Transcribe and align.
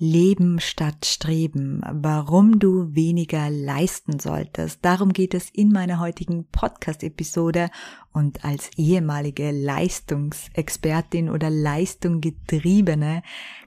Leben 0.00 0.60
statt 0.60 1.06
Streben, 1.06 1.80
warum 1.90 2.60
du 2.60 2.94
weniger 2.94 3.50
leisten 3.50 4.20
solltest. 4.20 4.84
Darum 4.84 5.12
geht 5.12 5.34
es 5.34 5.50
in 5.50 5.72
meiner 5.72 5.98
heutigen 5.98 6.46
Podcast-Episode 6.46 7.68
und 8.12 8.44
als 8.44 8.70
ehemalige 8.76 9.50
Leistungsexpertin 9.50 11.28
oder 11.28 11.50
Leistunggetriebene 11.50 13.22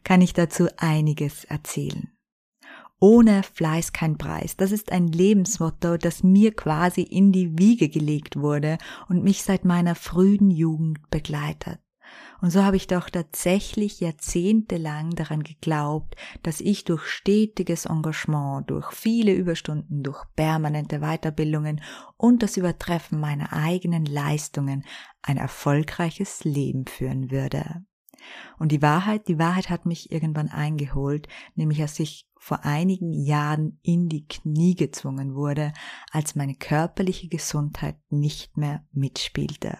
kann 0.05 0.21
ich 0.21 0.33
dazu 0.33 0.67
einiges 0.77 1.43
erzählen. 1.43 2.09
Ohne 3.01 3.43
Fleiß 3.43 3.91
kein 3.91 4.17
Preis. 4.17 4.55
Das 4.55 4.71
ist 4.71 4.91
ein 4.93 5.07
Lebensmotto, 5.07 5.97
das 5.97 6.23
mir 6.23 6.55
quasi 6.55 7.01
in 7.01 7.33
die 7.33 7.57
Wiege 7.57 7.89
gelegt 7.89 8.37
wurde 8.37 8.77
und 9.09 9.21
mich 9.21 9.43
seit 9.43 9.65
meiner 9.65 9.95
frühen 9.95 10.49
Jugend 10.49 11.09
begleitet. 11.09 11.79
Und 12.41 12.49
so 12.49 12.63
habe 12.63 12.75
ich 12.75 12.87
doch 12.87 13.09
tatsächlich 13.09 13.99
jahrzehntelang 13.99 15.11
daran 15.11 15.43
geglaubt, 15.43 16.15
dass 16.41 16.59
ich 16.59 16.83
durch 16.83 17.05
stetiges 17.05 17.85
Engagement, 17.85 18.69
durch 18.69 18.91
viele 18.93 19.33
Überstunden, 19.33 20.01
durch 20.01 20.23
permanente 20.35 20.99
Weiterbildungen 20.99 21.81
und 22.17 22.41
das 22.41 22.57
Übertreffen 22.57 23.19
meiner 23.19 23.53
eigenen 23.53 24.05
Leistungen 24.05 24.83
ein 25.21 25.37
erfolgreiches 25.37 26.43
Leben 26.43 26.87
führen 26.87 27.29
würde. 27.29 27.83
Und 28.57 28.71
die 28.71 28.81
Wahrheit, 28.81 29.27
die 29.27 29.39
Wahrheit 29.39 29.69
hat 29.69 29.85
mich 29.85 30.11
irgendwann 30.11 30.49
eingeholt, 30.49 31.27
nämlich 31.55 31.81
als 31.81 31.99
ich 31.99 32.27
vor 32.37 32.65
einigen 32.65 33.13
Jahren 33.13 33.79
in 33.83 34.09
die 34.09 34.27
Knie 34.27 34.75
gezwungen 34.75 35.35
wurde, 35.35 35.73
als 36.11 36.35
meine 36.35 36.55
körperliche 36.55 37.27
Gesundheit 37.27 37.97
nicht 38.09 38.57
mehr 38.57 38.83
mitspielte. 38.91 39.77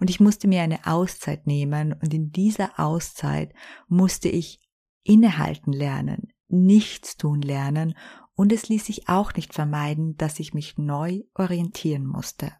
Und 0.00 0.10
ich 0.10 0.20
musste 0.20 0.48
mir 0.48 0.62
eine 0.62 0.86
Auszeit 0.86 1.46
nehmen 1.46 1.92
und 1.92 2.12
in 2.14 2.32
dieser 2.32 2.78
Auszeit 2.78 3.52
musste 3.88 4.28
ich 4.28 4.60
innehalten 5.02 5.72
lernen, 5.72 6.32
nichts 6.48 7.16
tun 7.16 7.42
lernen 7.42 7.94
und 8.34 8.52
es 8.52 8.68
ließ 8.68 8.86
sich 8.86 9.08
auch 9.08 9.32
nicht 9.34 9.54
vermeiden, 9.54 10.16
dass 10.16 10.40
ich 10.40 10.54
mich 10.54 10.76
neu 10.76 11.22
orientieren 11.34 12.06
musste. 12.06 12.52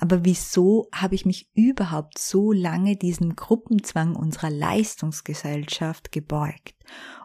Aber 0.00 0.24
wieso 0.24 0.88
habe 0.92 1.14
ich 1.14 1.26
mich 1.26 1.50
überhaupt 1.54 2.18
so 2.18 2.52
lange 2.52 2.96
diesem 2.96 3.36
Gruppenzwang 3.36 4.16
unserer 4.16 4.50
Leistungsgesellschaft 4.50 6.12
gebeugt? 6.12 6.74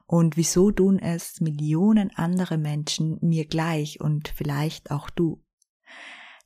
Und 0.05 0.37
wieso 0.37 0.71
tun 0.71 0.99
es 0.99 1.39
Millionen 1.39 2.11
andere 2.15 2.57
Menschen 2.57 3.17
mir 3.21 3.45
gleich 3.45 4.01
und 4.01 4.27
vielleicht 4.27 4.91
auch 4.91 5.09
du? 5.09 5.41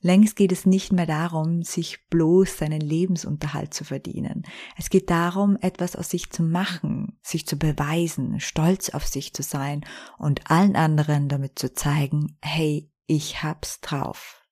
Längst 0.04 0.36
geht 0.36 0.52
es 0.52 0.66
nicht 0.66 0.92
mehr 0.92 1.06
darum, 1.06 1.62
sich 1.62 2.06
bloß 2.10 2.58
seinen 2.58 2.82
Lebensunterhalt 2.82 3.72
zu 3.72 3.84
verdienen. 3.84 4.42
Es 4.76 4.90
geht 4.90 5.08
darum, 5.08 5.56
etwas 5.62 5.96
aus 5.96 6.10
sich 6.10 6.30
zu 6.30 6.42
machen, 6.42 7.18
sich 7.22 7.46
zu 7.46 7.56
beweisen, 7.56 8.38
stolz 8.38 8.90
auf 8.90 9.06
sich 9.06 9.32
zu 9.32 9.42
sein 9.42 9.82
und 10.18 10.50
allen 10.50 10.76
anderen 10.76 11.30
damit 11.30 11.58
zu 11.58 11.72
zeigen, 11.72 12.36
hey, 12.42 12.92
ich 13.06 13.42
hab's 13.42 13.80
drauf. 13.80 14.42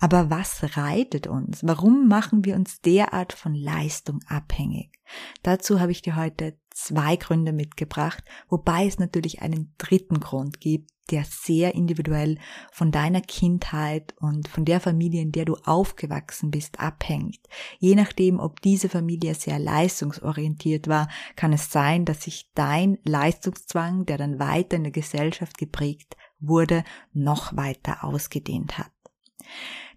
Aber 0.00 0.28
was 0.28 0.76
reitet 0.76 1.28
uns? 1.28 1.60
Warum 1.62 2.06
machen 2.06 2.44
wir 2.44 2.54
uns 2.54 2.82
derart 2.82 3.32
von 3.32 3.54
Leistung 3.54 4.20
abhängig? 4.26 5.00
Dazu 5.42 5.80
habe 5.80 5.92
ich 5.92 6.02
dir 6.02 6.16
heute 6.16 6.58
zwei 6.68 7.16
Gründe 7.16 7.54
mitgebracht, 7.54 8.22
wobei 8.50 8.86
es 8.86 8.98
natürlich 8.98 9.40
einen 9.40 9.74
dritten 9.78 10.20
Grund 10.20 10.60
gibt, 10.60 10.90
der 11.10 11.24
sehr 11.24 11.74
individuell 11.74 12.38
von 12.70 12.90
deiner 12.90 13.20
Kindheit 13.20 14.14
und 14.18 14.48
von 14.48 14.64
der 14.64 14.80
Familie, 14.80 15.22
in 15.22 15.32
der 15.32 15.44
du 15.44 15.56
aufgewachsen 15.64 16.50
bist, 16.50 16.80
abhängt. 16.80 17.40
Je 17.78 17.94
nachdem, 17.94 18.38
ob 18.38 18.60
diese 18.62 18.88
Familie 18.88 19.34
sehr 19.34 19.58
leistungsorientiert 19.58 20.88
war, 20.88 21.08
kann 21.36 21.52
es 21.52 21.70
sein, 21.70 22.04
dass 22.04 22.22
sich 22.22 22.50
dein 22.54 22.98
Leistungszwang, 23.04 24.06
der 24.06 24.18
dann 24.18 24.38
weiter 24.38 24.76
in 24.76 24.84
der 24.84 24.92
Gesellschaft 24.92 25.58
geprägt 25.58 26.16
wurde, 26.40 26.84
noch 27.12 27.56
weiter 27.56 28.04
ausgedehnt 28.04 28.78
hat. 28.78 28.92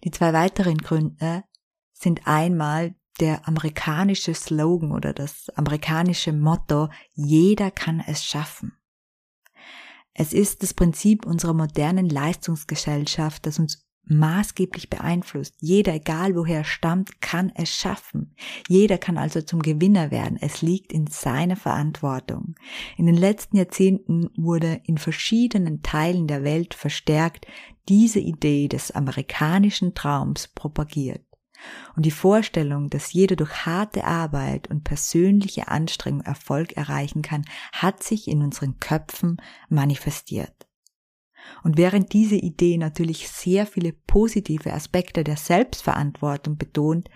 Die 0.04 0.12
zwei 0.12 0.34
weiteren 0.34 0.78
Gründe 0.78 1.44
sind 1.94 2.28
einmal 2.28 2.96
der 3.20 3.48
amerikanische 3.48 4.34
Slogan 4.34 4.92
oder 4.92 5.14
das 5.14 5.50
amerikanische 5.56 6.34
Motto, 6.34 6.90
jeder 7.14 7.72
kann 7.72 8.04
es 8.06 8.26
schaffen. 8.26 8.74
Es 10.18 10.32
ist 10.32 10.64
das 10.64 10.74
Prinzip 10.74 11.26
unserer 11.26 11.54
modernen 11.54 12.10
Leistungsgesellschaft, 12.10 13.46
das 13.46 13.60
uns 13.60 13.86
maßgeblich 14.08 14.90
beeinflusst. 14.90 15.56
Jeder, 15.60 15.94
egal 15.94 16.36
woher 16.36 16.64
stammt, 16.64 17.22
kann 17.22 17.52
es 17.56 17.70
schaffen. 17.70 18.34
Jeder 18.70 18.98
kann 18.98 19.18
also 19.18 19.42
zum 19.42 19.62
Gewinner 19.62 20.12
werden. 20.12 20.38
Es 20.40 20.62
liegt 20.62 20.94
in 20.94 21.08
seiner 21.08 21.56
Verantwortung. 21.56 22.56
In 22.98 23.08
den 23.08 23.18
letzten 23.18 23.58
Jahrzehnten 23.58 24.30
wurde 24.38 24.82
in 24.86 24.98
verschiedenen 24.98 25.82
Teilen 25.82 26.28
der 26.28 26.44
Welt 26.44 26.76
verstärkt 26.76 27.48
diese 27.90 28.20
Idee 28.20 28.68
des 28.68 28.92
amerikanischen 28.92 29.94
Traums 29.96 30.48
propagiert. 30.48 31.25
Und 31.96 32.06
die 32.06 32.12
Vorstellung, 32.12 32.90
dass 32.90 33.14
jeder 33.14 33.36
durch 33.36 33.66
harte 33.66 34.04
Arbeit 34.04 34.70
und 34.70 34.84
persönliche 34.84 35.68
Anstrengung 35.70 36.22
Erfolg 36.22 36.74
erreichen 36.74 37.22
kann, 37.22 37.46
hat 37.72 38.04
sich 38.04 38.28
in 38.28 38.42
unseren 38.42 38.80
Köpfen 38.80 39.38
manifestiert. 39.70 40.68
Und 41.64 41.78
während 41.78 42.14
diese 42.14 42.36
Idee 42.36 42.78
natürlich 42.78 43.30
sehr 43.30 43.66
viele 43.66 43.94
positive 43.94 44.74
Aspekte 44.74 45.24
der 45.24 45.38
Selbstverantwortung 45.38 46.58
betont, 46.58 47.10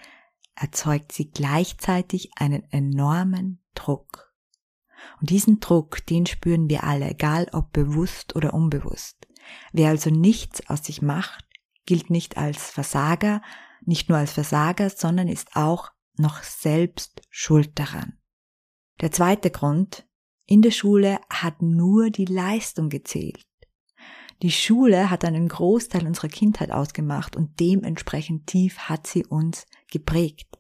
erzeugt 0.55 1.11
sie 1.11 1.29
gleichzeitig 1.29 2.31
einen 2.37 2.63
enormen 2.71 3.59
Druck. 3.75 4.33
Und 5.21 5.29
diesen 5.29 5.59
Druck, 5.59 6.05
den 6.05 6.25
spüren 6.25 6.69
wir 6.69 6.83
alle, 6.83 7.09
egal 7.09 7.47
ob 7.53 7.71
bewusst 7.71 8.35
oder 8.35 8.53
unbewusst. 8.53 9.27
Wer 9.71 9.89
also 9.89 10.09
nichts 10.09 10.69
aus 10.69 10.83
sich 10.83 11.01
macht, 11.01 11.45
gilt 11.85 12.09
nicht 12.09 12.37
als 12.37 12.69
Versager, 12.69 13.41
nicht 13.85 14.09
nur 14.09 14.17
als 14.17 14.33
Versager, 14.33 14.89
sondern 14.89 15.27
ist 15.27 15.55
auch 15.55 15.91
noch 16.17 16.43
selbst 16.43 17.21
schuld 17.29 17.77
daran. 17.79 18.17
Der 19.01 19.11
zweite 19.11 19.49
Grund, 19.49 20.07
in 20.45 20.61
der 20.61 20.71
Schule 20.71 21.19
hat 21.29 21.61
nur 21.61 22.09
die 22.09 22.25
Leistung 22.25 22.89
gezählt. 22.89 23.45
Die 24.41 24.51
Schule 24.51 25.09
hat 25.09 25.25
einen 25.25 25.47
Großteil 25.47 26.07
unserer 26.07 26.29
Kindheit 26.29 26.71
ausgemacht 26.71 27.35
und 27.35 27.59
dementsprechend 27.59 28.47
tief 28.47 28.77
hat 28.79 29.05
sie 29.05 29.25
uns 29.25 29.65
geprägt. 29.91 30.59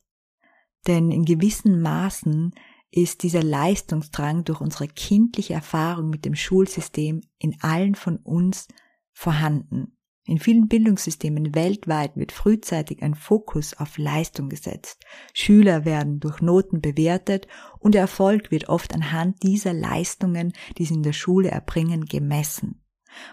Denn 0.87 1.11
in 1.11 1.25
gewissen 1.25 1.81
Maßen 1.81 2.53
ist 2.91 3.23
dieser 3.23 3.43
Leistungsdrang 3.43 4.43
durch 4.43 4.61
unsere 4.61 4.87
kindliche 4.87 5.53
Erfahrung 5.53 6.09
mit 6.09 6.25
dem 6.25 6.35
Schulsystem 6.35 7.21
in 7.37 7.61
allen 7.61 7.95
von 7.95 8.17
uns 8.17 8.67
vorhanden. 9.11 9.97
In 10.29 10.37
vielen 10.37 10.67
Bildungssystemen 10.67 11.55
weltweit 11.55 12.15
wird 12.15 12.31
frühzeitig 12.31 13.01
ein 13.01 13.15
Fokus 13.15 13.73
auf 13.73 13.97
Leistung 13.97 14.47
gesetzt. 14.47 15.03
Schüler 15.33 15.85
werden 15.85 16.19
durch 16.19 16.39
Noten 16.39 16.81
bewertet 16.81 17.47
und 17.79 17.95
der 17.95 18.01
Erfolg 18.01 18.51
wird 18.51 18.69
oft 18.69 18.93
anhand 18.93 19.41
dieser 19.41 19.73
Leistungen, 19.73 20.53
die 20.77 20.85
sie 20.85 20.93
in 20.93 21.01
der 21.01 21.13
Schule 21.13 21.49
erbringen, 21.49 22.05
gemessen. 22.05 22.79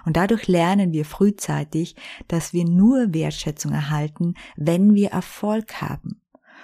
Und 0.06 0.16
dadurch 0.16 0.48
lernen 0.48 0.92
wir 0.92 1.04
frühzeitig, 1.04 1.96
dass 2.28 2.54
wir 2.54 2.64
nur 2.64 3.12
Wertschätzung 3.12 3.72
erhalten, 3.72 4.32
wenn 4.56 4.94
wir 4.94 5.10
Erfolg 5.10 5.82
haben. 5.82 6.22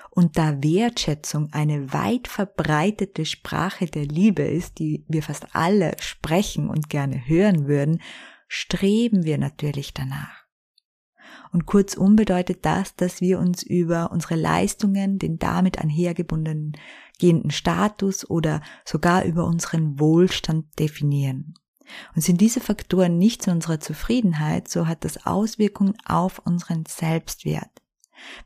Und 0.09 0.39
da 0.39 0.63
Wertschätzung 0.63 1.51
eine 1.53 1.93
weit 1.93 2.27
verbreitete 2.27 3.27
Sprache 3.27 3.85
der 3.85 4.07
Liebe 4.07 4.45
ist, 4.45 4.79
die 4.79 5.05
wir 5.09 5.23
fast 5.23 5.55
alle 5.55 5.93
sprechen 5.99 6.71
und 6.71 6.89
gerne 6.89 7.29
hören 7.29 7.67
würden, 7.67 8.01
streben 8.55 9.25
wir 9.25 9.39
natürlich 9.39 9.95
danach. 9.95 10.45
Und 11.53 11.65
kurzum 11.65 12.17
bedeutet 12.17 12.67
das, 12.67 12.95
dass 12.95 13.23
wir 13.23 13.39
uns 13.39 13.63
über 13.63 14.13
unsere 14.13 14.35
Leistungen, 14.37 15.19
den 15.19 15.39
damit 15.39 15.79
einhergebundenen 15.79 16.73
gehenden 17.19 17.51
Status 17.51 18.29
oder 18.29 18.61
sogar 18.85 19.25
über 19.25 19.47
unseren 19.47 19.99
Wohlstand 19.99 20.79
definieren. 20.79 21.55
Und 22.15 22.21
sind 22.21 22.43
diese 22.43 22.61
Faktoren 22.61 23.17
nicht 23.17 23.43
zu 23.43 23.51
unserer 23.51 23.81
Zufriedenheit, 23.81 24.69
so 24.69 24.87
hat 24.87 25.05
das 25.07 25.25
Auswirkungen 25.25 25.95
auf 26.05 26.39
unseren 26.41 26.85
Selbstwert. 26.87 27.71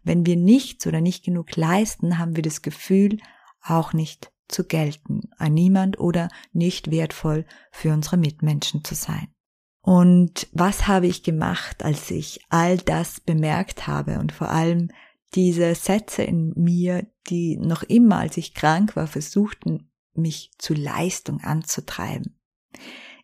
Wenn 0.05 0.25
wir 0.25 0.37
nichts 0.37 0.87
oder 0.87 1.01
nicht 1.01 1.25
genug 1.25 1.57
leisten, 1.57 2.19
haben 2.19 2.37
wir 2.37 2.43
das 2.45 2.63
Gefühl, 2.63 3.19
auch 3.61 3.93
nicht 3.93 4.31
zu 4.47 4.65
gelten, 4.65 5.23
ein 5.37 5.55
Niemand 5.55 5.99
oder 5.99 6.29
nicht 6.53 6.93
wertvoll 6.93 7.45
für 7.73 7.93
unsere 7.93 8.17
Mitmenschen 8.17 8.85
zu 8.85 8.95
sein. 8.95 9.29
Und 9.87 10.49
was 10.51 10.89
habe 10.89 11.07
ich 11.07 11.23
gemacht, 11.23 11.85
als 11.85 12.11
ich 12.11 12.41
all 12.49 12.77
das 12.77 13.21
bemerkt 13.21 13.87
habe 13.87 14.19
und 14.19 14.33
vor 14.33 14.51
allem 14.51 14.91
diese 15.37 15.77
Sätze 15.77 16.25
in 16.25 16.53
mir, 16.57 17.07
die 17.31 17.57
noch 17.57 17.85
immer, 17.85 18.19
als 18.19 18.37
ich 18.37 18.53
krank 18.53 18.97
war, 18.97 19.07
versuchten, 19.07 19.89
mich 20.13 20.51
zu 20.59 20.75
Leistung 20.75 21.41
anzutreiben. 21.41 22.37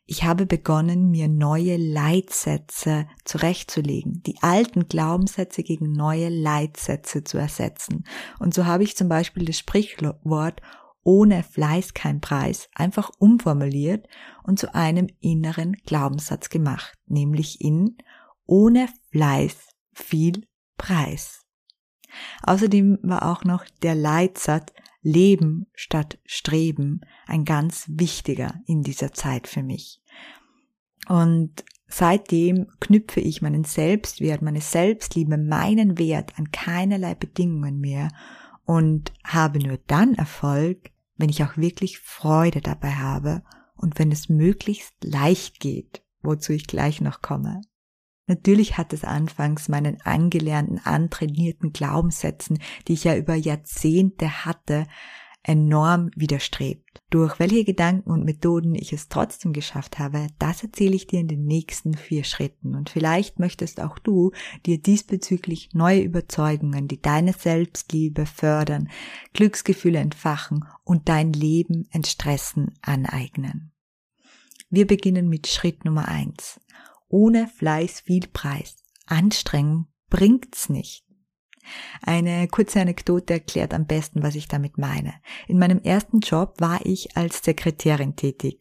Ich 0.06 0.23
habe 0.23 0.47
begonnen, 0.47 1.11
mir 1.11 1.26
neue 1.26 1.76
Leitsätze 1.76 3.08
zurechtzulegen, 3.25 4.23
die 4.23 4.41
alten 4.41 4.87
Glaubenssätze 4.87 5.65
gegen 5.65 5.91
neue 5.91 6.29
Leitsätze 6.29 7.25
zu 7.25 7.38
ersetzen. 7.38 8.05
Und 8.38 8.55
so 8.55 8.67
habe 8.67 8.85
ich 8.85 8.97
zum 8.97 9.08
Beispiel 9.08 9.44
das 9.47 9.58
Sprichwort 9.58 10.61
ohne 11.05 11.43
Fleiß 11.43 11.95
kein 11.95 12.21
Preis 12.21 12.69
einfach 12.75 13.11
umformuliert 13.19 14.07
und 14.45 14.59
zu 14.59 14.75
einem 14.75 15.09
inneren 15.21 15.75
Glaubenssatz 15.85 16.49
gemacht, 16.49 16.95
nämlich 17.07 17.61
in 17.61 17.97
ohne 18.47 18.89
Fleiß 19.11 19.57
viel 19.93 20.47
Preis. 20.77 21.45
Außerdem 22.43 22.99
war 23.03 23.31
auch 23.31 23.45
noch 23.45 23.65
der 23.83 23.95
Leitsatz 23.95 24.73
Leben 25.03 25.67
statt 25.75 26.19
Streben 26.25 27.01
ein 27.27 27.45
ganz 27.45 27.87
wichtiger 27.89 28.55
in 28.67 28.83
dieser 28.83 29.13
Zeit 29.13 29.49
für 29.49 29.63
mich. 29.63 30.01
Und 31.09 31.65
seitdem 31.89 32.69
knüpfe 32.79 33.21
ich 33.21 33.43
meinen 33.43 33.65
Selbstwert, 33.65 34.43
meine 34.43 34.61
Selbstliebe, 34.61 35.37
meinen 35.39 35.99
Wert 35.99 36.39
an 36.39 36.53
keinerlei 36.53 37.17
Bedingungen 37.17 37.81
mehr 37.81 38.09
und 38.65 39.13
habe 39.25 39.59
nur 39.59 39.79
dann 39.89 40.15
Erfolg, 40.15 40.92
wenn 41.23 41.31
ich 41.31 41.45
auch 41.45 41.57
wirklich 41.57 42.01
Freude 42.01 42.61
dabei 42.61 42.95
habe 42.95 43.45
und 43.77 44.01
wenn 44.01 44.11
es 44.11 44.29
möglichst 44.29 44.93
leicht 45.05 45.61
geht, 45.61 46.03
wozu 46.21 46.53
ich 46.53 46.67
gleich 46.67 47.01
noch 47.01 47.23
komme. 47.23 47.61
Natürlich 48.27 48.77
hat 48.77 48.93
es 48.93 49.05
anfangs 49.05 49.69
meinen 49.69 50.01
angelernten, 50.01 50.81
antrainierten 50.81 51.73
Glaubenssätzen, 51.73 52.59
die 52.89 52.95
ich 52.95 53.05
ja 53.05 53.17
über 53.17 53.37
Jahrzehnte 53.37 54.45
hatte, 54.45 54.89
enorm 55.43 56.11
widerstrebt. 56.15 57.00
Durch 57.11 57.39
welche 57.39 57.65
Gedanken 57.65 58.11
und 58.11 58.25
Methoden 58.25 58.75
ich 58.75 58.93
es 58.93 59.09
trotzdem 59.09 59.53
geschafft 59.53 59.99
habe, 59.99 60.29
das 60.39 60.62
erzähle 60.62 60.94
ich 60.94 61.06
dir 61.06 61.21
in 61.21 61.29
den 61.29 61.44
nächsten 61.44 61.94
vier 61.94 62.25
Schritten. 62.25 62.75
Und 62.75 62.91
vielleicht 62.91 63.39
möchtest 63.39 63.81
auch 63.81 63.99
du 63.99 64.33
dir 64.65 64.79
diesbezüglich 64.79 65.71
neue 65.75 66.00
Überzeugungen, 66.03 66.89
die 66.89 67.03
deine 67.03 67.33
Selbstliebe 67.33 68.27
fördern, 68.27 68.89
Glücksgefühle 69.33 69.99
entfachen 69.99 70.65
und 70.85 71.09
dein 71.09 71.33
Leben 71.33 71.87
entstressen, 71.91 72.75
aneignen. 72.81 73.73
Wir 74.71 74.87
beginnen 74.87 75.29
mit 75.29 75.49
Schritt 75.49 75.85
Nummer 75.85 76.09
eins. 76.09 76.61
Ohne 77.09 77.47
Fleiß 77.47 78.00
viel 78.00 78.27
Preis. 78.27 78.77
Anstrengung 79.06 79.87
bringt's 80.09 80.71
nicht. 80.71 81.05
Eine 82.03 82.49
kurze 82.49 82.81
Anekdote 82.81 83.35
erklärt 83.35 83.75
am 83.75 83.87
besten, 83.87 84.23
was 84.23 84.35
ich 84.35 84.49
damit 84.49 84.79
meine. 84.79 85.14
In 85.47 85.59
meinem 85.59 85.81
ersten 85.81 86.20
Job 86.20 86.55
war 86.59 86.85
ich 86.85 87.17
als 87.17 87.43
Sekretärin 87.43 88.17
tätig 88.17 88.59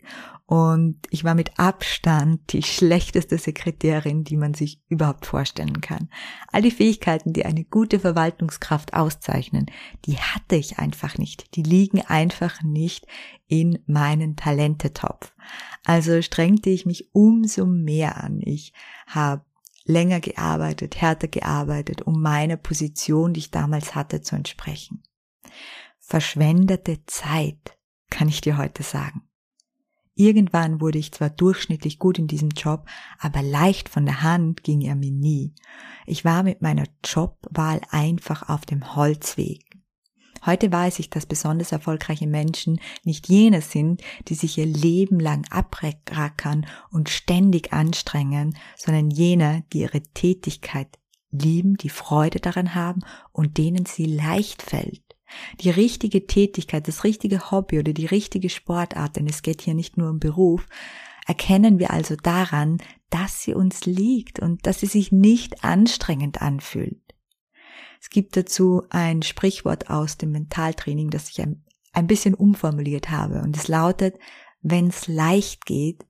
und 0.51 0.97
ich 1.11 1.23
war 1.23 1.33
mit 1.33 1.57
Abstand 1.57 2.51
die 2.51 2.61
schlechteste 2.63 3.37
Sekretärin, 3.37 4.25
die 4.25 4.35
man 4.35 4.53
sich 4.53 4.81
überhaupt 4.89 5.25
vorstellen 5.25 5.79
kann. 5.79 6.09
All 6.51 6.61
die 6.61 6.71
Fähigkeiten, 6.71 7.31
die 7.31 7.45
eine 7.45 7.63
gute 7.63 8.01
Verwaltungskraft 8.01 8.93
auszeichnen, 8.93 9.67
die 10.03 10.17
hatte 10.17 10.57
ich 10.57 10.77
einfach 10.77 11.17
nicht. 11.17 11.55
Die 11.55 11.63
liegen 11.63 12.01
einfach 12.01 12.63
nicht 12.63 13.07
in 13.47 13.79
meinen 13.87 14.35
Talentetopf. 14.35 15.33
Also 15.85 16.21
strengte 16.21 16.69
ich 16.69 16.85
mich 16.85 17.07
umso 17.13 17.65
mehr 17.65 18.21
an. 18.21 18.41
Ich 18.41 18.73
habe 19.07 19.45
länger 19.91 20.19
gearbeitet, 20.19 20.99
härter 20.99 21.27
gearbeitet, 21.27 22.01
um 22.01 22.21
meiner 22.21 22.57
Position, 22.57 23.33
die 23.33 23.39
ich 23.39 23.51
damals 23.51 23.95
hatte, 23.95 24.21
zu 24.21 24.35
entsprechen. 24.35 25.03
Verschwendete 25.99 27.05
Zeit, 27.05 27.77
kann 28.09 28.27
ich 28.27 28.41
dir 28.41 28.57
heute 28.57 28.83
sagen. 28.83 29.23
Irgendwann 30.13 30.81
wurde 30.81 30.99
ich 30.99 31.13
zwar 31.13 31.29
durchschnittlich 31.29 31.97
gut 31.97 32.19
in 32.19 32.27
diesem 32.27 32.49
Job, 32.49 32.85
aber 33.17 33.41
leicht 33.41 33.89
von 33.89 34.05
der 34.05 34.21
Hand 34.21 34.63
ging 34.63 34.81
er 34.81 34.95
mir 34.95 35.11
nie. 35.11 35.55
Ich 36.05 36.25
war 36.25 36.43
mit 36.43 36.61
meiner 36.61 36.85
Jobwahl 37.03 37.81
einfach 37.89 38.49
auf 38.49 38.65
dem 38.65 38.95
Holzweg. 38.95 39.70
Heute 40.45 40.71
weiß 40.71 40.99
ich, 40.99 41.09
dass 41.09 41.25
besonders 41.25 41.71
erfolgreiche 41.71 42.27
Menschen 42.27 42.79
nicht 43.03 43.29
jene 43.29 43.61
sind, 43.61 44.01
die 44.27 44.35
sich 44.35 44.57
ihr 44.57 44.65
Leben 44.65 45.19
lang 45.19 45.45
abrackern 45.51 46.65
und 46.89 47.09
ständig 47.09 47.73
anstrengen, 47.73 48.57
sondern 48.75 49.11
jene, 49.11 49.63
die 49.71 49.81
ihre 49.81 50.01
Tätigkeit 50.01 50.97
lieben, 51.31 51.77
die 51.77 51.89
Freude 51.89 52.39
daran 52.39 52.75
haben 52.75 53.01
und 53.31 53.57
denen 53.57 53.85
sie 53.85 54.05
leicht 54.05 54.61
fällt. 54.61 55.03
Die 55.61 55.69
richtige 55.69 56.27
Tätigkeit, 56.27 56.87
das 56.87 57.03
richtige 57.03 57.51
Hobby 57.51 57.79
oder 57.79 57.93
die 57.93 58.05
richtige 58.05 58.49
Sportart, 58.49 59.15
denn 59.15 59.27
es 59.27 59.43
geht 59.43 59.61
hier 59.61 59.75
nicht 59.75 59.95
nur 59.95 60.09
um 60.09 60.19
Beruf, 60.19 60.67
erkennen 61.25 61.79
wir 61.79 61.91
also 61.91 62.15
daran, 62.15 62.79
dass 63.09 63.43
sie 63.43 63.53
uns 63.53 63.85
liegt 63.85 64.39
und 64.39 64.65
dass 64.65 64.79
sie 64.79 64.87
sich 64.87 65.11
nicht 65.11 65.63
anstrengend 65.63 66.41
anfühlt. 66.41 67.10
Es 67.99 68.09
gibt 68.09 68.35
dazu 68.37 68.83
ein 68.89 69.21
Sprichwort 69.21 69.89
aus 69.89 70.17
dem 70.17 70.31
Mentaltraining, 70.31 71.09
das 71.09 71.29
ich 71.29 71.41
ein, 71.41 71.63
ein 71.93 72.07
bisschen 72.07 72.33
umformuliert 72.33 73.09
habe 73.09 73.41
und 73.41 73.55
es 73.57 73.67
lautet, 73.67 74.17
wenn 74.61 74.87
es 74.87 75.07
leicht 75.07 75.65
geht, 75.65 76.05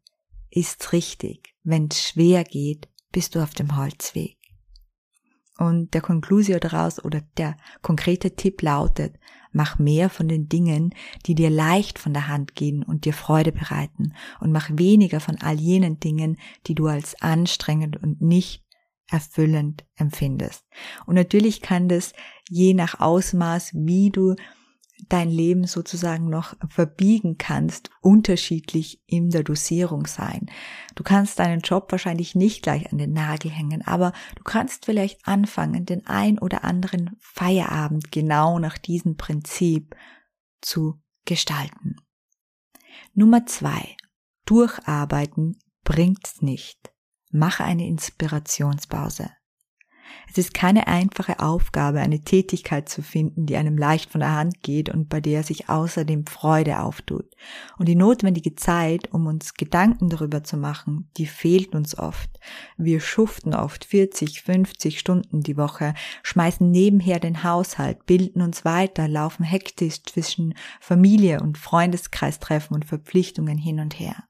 ist's 0.49 0.93
richtig. 0.93 1.53
Wenn 1.63 1.87
es 1.89 2.01
schwer 2.01 2.43
geht, 2.43 2.89
bist 3.11 3.35
du 3.35 3.41
auf 3.41 3.53
dem 3.53 3.77
Holzweg. 3.77 4.37
Und 5.57 5.93
der 5.93 6.01
Konklusio 6.01 6.59
daraus 6.59 7.03
oder 7.03 7.21
der 7.37 7.55
konkrete 7.81 8.35
Tipp 8.35 8.61
lautet, 8.61 9.15
mach 9.51 9.77
mehr 9.77 10.09
von 10.09 10.27
den 10.27 10.49
Dingen, 10.49 10.93
die 11.25 11.35
dir 11.35 11.49
leicht 11.49 11.99
von 11.99 12.13
der 12.13 12.27
Hand 12.27 12.55
gehen 12.55 12.83
und 12.83 13.05
dir 13.05 13.13
Freude 13.13 13.51
bereiten 13.51 14.13
und 14.39 14.51
mach 14.51 14.69
weniger 14.73 15.19
von 15.19 15.37
all 15.41 15.59
jenen 15.59 15.99
Dingen, 15.99 16.37
die 16.67 16.75
du 16.75 16.87
als 16.87 17.21
anstrengend 17.21 18.01
und 18.01 18.21
nicht 18.21 18.63
erfüllend 19.11 19.85
empfindest. 19.95 20.65
Und 21.05 21.15
natürlich 21.15 21.61
kann 21.61 21.87
das 21.87 22.13
je 22.49 22.73
nach 22.73 22.99
Ausmaß, 22.99 23.71
wie 23.73 24.09
du 24.09 24.35
dein 25.09 25.29
Leben 25.29 25.65
sozusagen 25.65 26.29
noch 26.29 26.55
verbiegen 26.69 27.37
kannst, 27.37 27.89
unterschiedlich 28.01 29.01
in 29.07 29.29
der 29.29 29.43
Dosierung 29.43 30.05
sein. 30.07 30.49
Du 30.95 31.03
kannst 31.03 31.39
deinen 31.39 31.61
Job 31.61 31.91
wahrscheinlich 31.91 32.35
nicht 32.35 32.63
gleich 32.63 32.91
an 32.91 32.97
den 32.97 33.11
Nagel 33.11 33.51
hängen, 33.51 33.85
aber 33.85 34.13
du 34.35 34.43
kannst 34.43 34.85
vielleicht 34.85 35.27
anfangen, 35.27 35.85
den 35.85 36.05
ein 36.07 36.39
oder 36.39 36.63
anderen 36.63 37.17
Feierabend 37.19 38.11
genau 38.11 38.59
nach 38.59 38.77
diesem 38.77 39.17
Prinzip 39.17 39.95
zu 40.61 41.01
gestalten. 41.25 41.97
Nummer 43.13 43.45
zwei. 43.45 43.95
Durcharbeiten 44.45 45.57
bringt's 45.83 46.41
nicht. 46.41 46.90
Mache 47.31 47.63
eine 47.63 47.87
Inspirationspause. 47.87 49.29
Es 50.29 50.37
ist 50.37 50.53
keine 50.53 50.87
einfache 50.87 51.39
Aufgabe, 51.39 51.99
eine 51.99 52.21
Tätigkeit 52.21 52.87
zu 52.87 53.01
finden, 53.01 53.45
die 53.45 53.57
einem 53.57 53.77
leicht 53.77 54.09
von 54.09 54.21
der 54.21 54.33
Hand 54.33 54.61
geht 54.61 54.89
und 54.89 55.09
bei 55.09 55.19
der 55.19 55.43
sich 55.43 55.67
außerdem 55.67 56.25
Freude 56.25 56.79
auftut. 56.79 57.25
Und 57.77 57.87
die 57.87 57.95
notwendige 57.95 58.55
Zeit, 58.55 59.13
um 59.13 59.27
uns 59.27 59.55
Gedanken 59.55 60.09
darüber 60.09 60.43
zu 60.43 60.55
machen, 60.55 61.09
die 61.17 61.25
fehlt 61.25 61.75
uns 61.75 61.97
oft. 61.97 62.29
Wir 62.77 63.01
schuften 63.01 63.53
oft 63.53 63.83
40, 63.83 64.41
50 64.41 64.99
Stunden 64.99 65.41
die 65.41 65.57
Woche, 65.57 65.93
schmeißen 66.23 66.69
nebenher 66.69 67.19
den 67.19 67.43
Haushalt, 67.43 68.05
bilden 68.05 68.41
uns 68.41 68.63
weiter, 68.63 69.07
laufen 69.07 69.43
hektisch 69.43 70.03
zwischen 70.03 70.53
Familie 70.79 71.41
und 71.41 71.57
Freundeskreistreffen 71.57 72.75
und 72.75 72.85
Verpflichtungen 72.85 73.57
hin 73.57 73.79
und 73.79 73.99
her. 73.99 74.23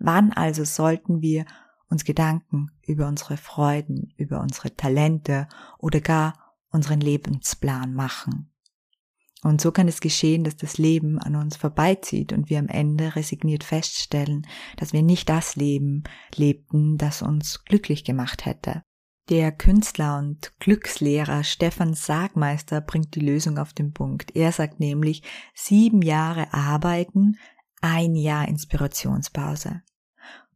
Wann 0.00 0.32
also 0.32 0.64
sollten 0.64 1.22
wir 1.22 1.44
uns 1.90 2.04
Gedanken 2.04 2.70
über 2.86 3.08
unsere 3.08 3.36
Freuden, 3.36 4.14
über 4.16 4.40
unsere 4.40 4.74
Talente 4.74 5.48
oder 5.78 6.00
gar 6.00 6.56
unseren 6.70 7.00
Lebensplan 7.00 7.92
machen. 7.94 8.50
Und 9.42 9.60
so 9.60 9.72
kann 9.72 9.88
es 9.88 10.00
geschehen, 10.00 10.44
dass 10.44 10.56
das 10.56 10.76
Leben 10.76 11.18
an 11.18 11.34
uns 11.34 11.56
vorbeizieht 11.56 12.32
und 12.32 12.50
wir 12.50 12.58
am 12.58 12.68
Ende 12.68 13.16
resigniert 13.16 13.64
feststellen, 13.64 14.46
dass 14.76 14.92
wir 14.92 15.02
nicht 15.02 15.28
das 15.28 15.56
Leben 15.56 16.04
lebten, 16.34 16.98
das 16.98 17.22
uns 17.22 17.64
glücklich 17.64 18.04
gemacht 18.04 18.44
hätte. 18.44 18.82
Der 19.30 19.52
Künstler 19.52 20.18
und 20.18 20.58
Glückslehrer 20.58 21.44
Stefan 21.44 21.94
Sagmeister 21.94 22.80
bringt 22.80 23.14
die 23.14 23.20
Lösung 23.20 23.58
auf 23.58 23.72
den 23.72 23.92
Punkt. 23.92 24.34
Er 24.36 24.52
sagt 24.52 24.80
nämlich, 24.80 25.22
sieben 25.54 26.02
Jahre 26.02 26.52
arbeiten, 26.52 27.36
ein 27.80 28.16
Jahr 28.16 28.48
Inspirationspause. 28.48 29.82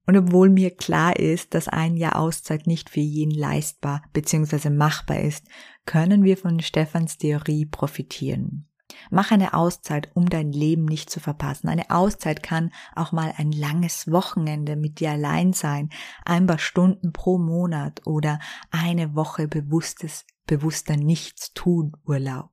Und 0.06 0.16
obwohl 0.16 0.50
mir 0.50 0.70
klar 0.70 1.16
ist, 1.16 1.54
dass 1.54 1.68
ein 1.68 1.96
Jahr 1.96 2.16
Auszeit 2.16 2.66
nicht 2.66 2.90
für 2.90 3.00
jeden 3.00 3.34
leistbar 3.34 4.02
bzw. 4.12 4.70
machbar 4.70 5.20
ist, 5.20 5.46
können 5.86 6.24
wir 6.24 6.36
von 6.36 6.60
Stefans 6.60 7.18
Theorie 7.18 7.66
profitieren. 7.66 8.68
Mach 9.10 9.30
eine 9.30 9.54
Auszeit, 9.54 10.10
um 10.14 10.28
dein 10.28 10.52
Leben 10.52 10.84
nicht 10.84 11.10
zu 11.10 11.20
verpassen. 11.20 11.68
Eine 11.68 11.90
Auszeit 11.90 12.42
kann 12.42 12.70
auch 12.94 13.12
mal 13.12 13.32
ein 13.36 13.52
langes 13.52 14.10
Wochenende 14.10 14.76
mit 14.76 15.00
dir 15.00 15.12
allein 15.12 15.52
sein, 15.52 15.90
ein 16.24 16.46
paar 16.46 16.58
Stunden 16.58 17.12
pro 17.12 17.38
Monat 17.38 18.02
oder 18.06 18.38
eine 18.70 19.14
Woche 19.14 19.48
bewusstes, 19.48 20.26
bewusster 20.46 20.96
Nichtstun 20.96 21.96
Urlaub. 22.04 22.50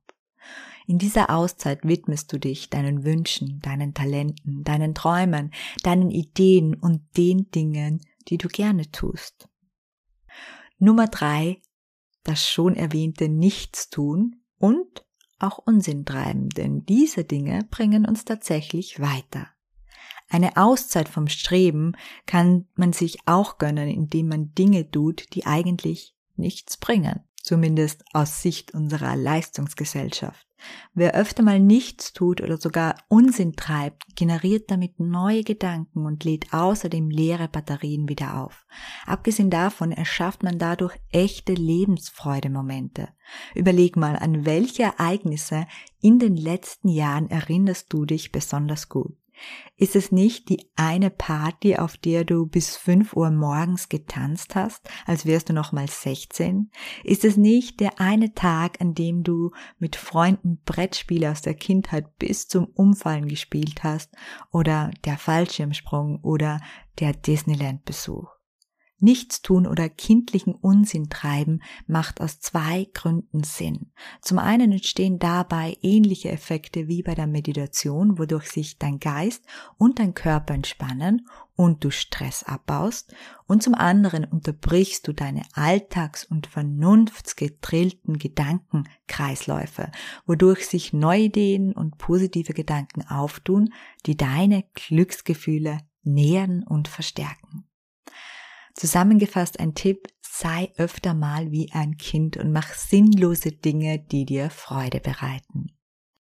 In 0.87 0.97
dieser 0.97 1.29
Auszeit 1.29 1.85
widmest 1.85 2.31
du 2.33 2.39
dich 2.39 2.69
deinen 2.69 3.03
Wünschen, 3.03 3.59
deinen 3.61 3.93
Talenten, 3.93 4.63
deinen 4.63 4.95
Träumen, 4.95 5.51
deinen 5.83 6.09
Ideen 6.09 6.75
und 6.75 7.01
den 7.17 7.49
Dingen, 7.51 8.01
die 8.27 8.37
du 8.37 8.47
gerne 8.47 8.89
tust. 8.91 9.47
Nummer 10.79 11.07
drei, 11.07 11.61
das 12.23 12.47
schon 12.47 12.75
erwähnte 12.75 13.29
Nichtstun 13.29 14.37
und 14.57 15.05
auch 15.39 15.57
Unsinn 15.57 16.05
treiben, 16.05 16.49
denn 16.49 16.85
diese 16.85 17.23
Dinge 17.23 17.67
bringen 17.69 18.05
uns 18.05 18.25
tatsächlich 18.25 18.99
weiter. 18.99 19.47
Eine 20.29 20.55
Auszeit 20.55 21.09
vom 21.09 21.27
Streben 21.27 21.93
kann 22.25 22.67
man 22.75 22.93
sich 22.93 23.19
auch 23.25 23.57
gönnen, 23.57 23.89
indem 23.89 24.29
man 24.29 24.53
Dinge 24.53 24.89
tut, 24.89 25.25
die 25.33 25.45
eigentlich 25.45 26.15
nichts 26.35 26.77
bringen, 26.77 27.21
zumindest 27.51 28.05
aus 28.13 28.41
Sicht 28.41 28.73
unserer 28.73 29.17
Leistungsgesellschaft. 29.17 30.47
Wer 30.93 31.15
öfter 31.15 31.43
mal 31.43 31.59
nichts 31.59 32.13
tut 32.13 32.39
oder 32.39 32.55
sogar 32.55 32.95
Unsinn 33.09 33.57
treibt, 33.57 34.15
generiert 34.15 34.71
damit 34.71 35.01
neue 35.01 35.43
Gedanken 35.43 36.05
und 36.05 36.23
lädt 36.23 36.53
außerdem 36.53 37.09
leere 37.09 37.49
Batterien 37.49 38.07
wieder 38.07 38.41
auf. 38.41 38.65
Abgesehen 39.05 39.49
davon 39.49 39.91
erschafft 39.91 40.43
man 40.43 40.59
dadurch 40.59 40.95
echte 41.11 41.53
Lebensfreudemomente. 41.53 43.09
Überleg 43.53 43.97
mal, 43.97 44.15
an 44.15 44.45
welche 44.45 44.83
Ereignisse 44.83 45.67
in 45.99 46.19
den 46.19 46.37
letzten 46.37 46.87
Jahren 46.87 47.29
erinnerst 47.29 47.91
du 47.91 48.05
dich 48.05 48.31
besonders 48.31 48.87
gut? 48.87 49.17
Ist 49.77 49.95
es 49.95 50.11
nicht 50.11 50.49
die 50.49 50.69
eine 50.75 51.09
Party, 51.09 51.77
auf 51.77 51.97
der 51.97 52.23
du 52.23 52.45
bis 52.45 52.77
5 52.77 53.13
Uhr 53.13 53.31
morgens 53.31 53.89
getanzt 53.89 54.55
hast, 54.55 54.87
als 55.05 55.25
wärst 55.25 55.49
du 55.49 55.53
noch 55.53 55.71
mal 55.71 55.87
16? 55.87 56.69
Ist 57.03 57.25
es 57.25 57.37
nicht 57.37 57.79
der 57.79 57.99
eine 57.99 58.33
Tag, 58.33 58.79
an 58.79 58.93
dem 58.93 59.23
du 59.23 59.51
mit 59.79 59.95
Freunden 59.95 60.61
Brettspiele 60.65 61.31
aus 61.31 61.41
der 61.41 61.55
Kindheit 61.55 62.17
bis 62.19 62.47
zum 62.47 62.65
Umfallen 62.65 63.27
gespielt 63.27 63.83
hast? 63.83 64.13
Oder 64.51 64.91
der 65.05 65.17
Fallschirmsprung 65.17 66.19
oder 66.21 66.59
der 66.99 67.13
Disneyland-Besuch? 67.13 68.40
Nichtstun 69.01 69.67
oder 69.67 69.89
kindlichen 69.89 70.53
Unsinn 70.53 71.09
treiben 71.09 71.61
macht 71.87 72.21
aus 72.21 72.39
zwei 72.39 72.87
Gründen 72.93 73.43
Sinn. 73.43 73.91
Zum 74.21 74.39
einen 74.39 74.71
entstehen 74.71 75.19
dabei 75.19 75.77
ähnliche 75.81 76.29
Effekte 76.29 76.87
wie 76.87 77.03
bei 77.03 77.15
der 77.15 77.27
Meditation, 77.27 78.17
wodurch 78.19 78.49
sich 78.49 78.77
dein 78.77 78.99
Geist 78.99 79.43
und 79.77 79.99
dein 79.99 80.13
Körper 80.13 80.53
entspannen 80.53 81.27
und 81.55 81.83
du 81.83 81.91
Stress 81.91 82.43
abbaust. 82.43 83.13
Und 83.47 83.61
zum 83.63 83.75
anderen 83.75 84.25
unterbrichst 84.25 85.07
du 85.07 85.13
deine 85.13 85.43
alltags- 85.53 86.25
und 86.25 86.47
vernunftsgetrillten 86.47 88.17
Gedankenkreisläufe, 88.17 89.91
wodurch 90.25 90.67
sich 90.67 90.93
neue 90.93 91.23
Ideen 91.23 91.73
und 91.73 91.97
positive 91.97 92.53
Gedanken 92.53 93.07
auftun, 93.07 93.73
die 94.05 94.17
deine 94.17 94.63
Glücksgefühle 94.73 95.79
nähren 96.03 96.63
und 96.63 96.87
verstärken. 96.87 97.65
Zusammengefasst 98.73 99.59
ein 99.59 99.75
Tipp, 99.75 100.07
sei 100.21 100.71
öfter 100.77 101.13
mal 101.13 101.51
wie 101.51 101.71
ein 101.71 101.97
Kind 101.97 102.37
und 102.37 102.51
mach 102.51 102.73
sinnlose 102.73 103.51
Dinge, 103.51 103.99
die 103.99 104.25
dir 104.25 104.49
Freude 104.49 104.99
bereiten. 104.99 105.77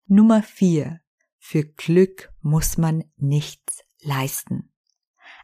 Nummer 0.06 0.42
vier: 0.42 1.00
Für 1.38 1.64
Glück 1.64 2.32
muss 2.40 2.78
man 2.78 3.04
nichts 3.16 3.84
leisten. 4.00 4.72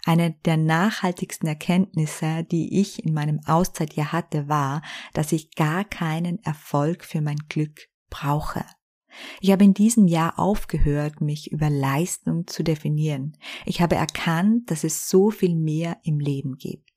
Eine 0.04 0.32
der 0.32 0.56
nachhaltigsten 0.56 1.48
Erkenntnisse, 1.48 2.44
die 2.44 2.80
ich 2.80 3.04
in 3.04 3.14
meinem 3.14 3.40
Auszeitjahr 3.46 4.12
hatte, 4.12 4.48
war, 4.48 4.82
dass 5.12 5.32
ich 5.32 5.54
gar 5.54 5.84
keinen 5.84 6.42
Erfolg 6.42 7.04
für 7.04 7.20
mein 7.20 7.38
Glück 7.48 7.88
brauche. 8.10 8.64
Ich 9.40 9.50
habe 9.50 9.64
in 9.64 9.74
diesem 9.74 10.06
Jahr 10.06 10.38
aufgehört, 10.38 11.20
mich 11.20 11.52
über 11.52 11.70
Leistung 11.70 12.46
zu 12.46 12.62
definieren. 12.62 13.36
Ich 13.66 13.80
habe 13.80 13.96
erkannt, 13.96 14.70
dass 14.70 14.84
es 14.84 15.08
so 15.08 15.30
viel 15.30 15.54
mehr 15.54 15.98
im 16.02 16.18
Leben 16.18 16.56
gibt. 16.56 16.92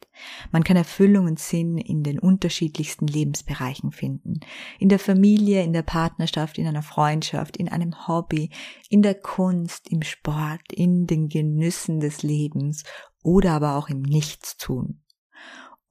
Man 0.52 0.64
kann 0.64 0.78
Erfüllung 0.78 1.26
und 1.26 1.40
Sinn 1.40 1.78
in 1.78 2.04
den 2.04 2.20
unterschiedlichsten 2.20 3.08
Lebensbereichen 3.08 3.92
finden. 3.92 4.40
In 4.80 4.90
der 4.90 5.00
Familie, 5.00 5.64
in 5.64 5.74
der 5.74 5.82
Partnerschaft, 5.82 6.58
in 6.58 6.68
einer 6.68 6.84
Freundschaft, 6.84 7.58
in 7.58 7.68
einem 7.70 8.08
Hobby, 8.08 8.50
in 8.90 9.02
der 9.02 9.16
Kunst, 9.16 9.90
im 9.90 10.02
Sport, 10.02 10.72
in 10.72 11.08
den 11.08 11.28
Genüssen 11.28 12.00
des 12.00 12.24
Lebens 12.24 12.84
oder 13.24 13.54
aber 13.54 13.76
auch 13.76 13.90
im 13.90 14.02
Nichtstun. 14.02 15.02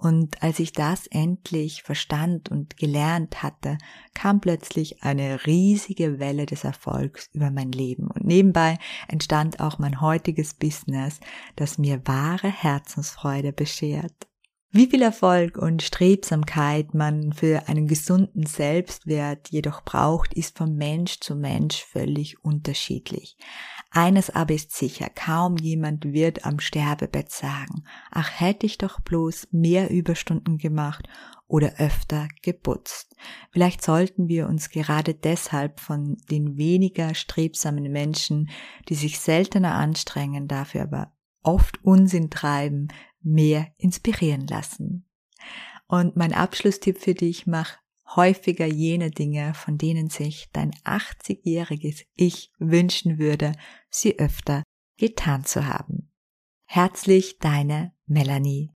Und 0.05 0.43
als 0.43 0.59
ich 0.59 0.73
das 0.73 1.07
endlich 1.07 1.83
verstand 1.83 2.51
und 2.51 2.77
gelernt 2.77 3.43
hatte, 3.43 3.79
kam 4.13 4.39
plötzlich 4.39 5.03
eine 5.03 5.47
riesige 5.47 6.19
Welle 6.19 6.45
des 6.45 6.63
Erfolgs 6.63 7.31
über 7.33 7.51
mein 7.51 7.73
Leben. 7.73 8.09
Und 8.09 8.23
nebenbei 8.27 8.77
entstand 9.09 9.61
auch 9.61 9.79
mein 9.79 10.03
heutiges 10.03 10.53
Business, 10.53 11.21
das 11.57 11.79
mir 11.79 12.03
wahre 12.05 12.49
Herzensfreude 12.49 13.55
beschert. 13.55 14.29
Wie 14.77 14.89
viel 14.89 15.03
Erfolg 15.03 15.57
und 15.57 15.85
Strebsamkeit 15.85 16.95
man 16.95 17.33
für 17.33 17.69
einen 17.69 17.87
gesunden 17.87 18.45
Selbstwert 18.45 19.51
jedoch 19.51 19.85
braucht, 19.85 20.35
ist 20.35 20.59
von 20.59 20.75
Mensch 20.75 21.21
zu 21.21 21.37
Mensch 21.37 21.85
völlig 21.85 22.45
unterschiedlich. 22.45 23.37
Eines 23.93 24.31
aber 24.31 24.53
ist 24.53 24.73
sicher, 24.73 25.09
kaum 25.15 25.59
jemand 25.59 26.13
wird 26.13 26.45
am 26.45 26.59
Sterbebett 26.59 27.31
sagen, 27.31 27.85
ach 28.11 28.41
hätte 28.41 28.67
ich 28.67 28.77
doch 28.77 28.99
bloß 28.99 29.47
mehr 29.53 29.91
Überstunden 29.91 30.59
gemacht 30.59 31.09
oder 31.47 31.75
öfter 31.79 32.27
geputzt. 32.43 33.15
Vielleicht 33.53 33.81
sollten 33.81 34.27
wir 34.27 34.49
uns 34.49 34.71
gerade 34.71 35.15
deshalb 35.15 35.79
von 35.79 36.17
den 36.33 36.57
weniger 36.57 37.15
strebsamen 37.15 37.93
Menschen, 37.93 38.51
die 38.89 38.97
sich 38.97 39.21
seltener 39.21 39.77
anstrengen, 39.77 40.49
dafür 40.49 40.83
aber 40.83 41.13
oft 41.45 41.85
Unsinn 41.85 42.31
treiben, 42.31 42.89
mehr 43.25 43.73
inspirieren 43.79 44.47
lassen. 44.47 45.09
Und 45.87 46.17
mein 46.17 46.33
Abschlusstipp 46.33 46.99
für 46.99 47.15
dich, 47.15 47.47
mach 47.47 47.77
häufiger 48.17 48.67
jene 48.67 49.11
Dinge, 49.11 49.55
von 49.55 49.79
denen 49.79 50.11
sich 50.11 50.49
dein 50.53 50.73
80-jähriges 50.85 52.05
Ich 52.15 52.53
wünschen 52.59 53.19
würde, 53.19 53.53
sie 53.91 54.19
öfter 54.19 54.63
getan 54.97 55.45
zu 55.45 55.67
haben. 55.67 56.13
Herzlich 56.67 57.39
deine 57.39 57.93
Melanie. 58.07 58.71